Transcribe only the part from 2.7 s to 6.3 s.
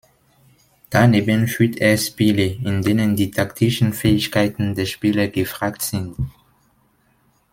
denen die taktischen Fähigkeiten der Spieler gefragt sind.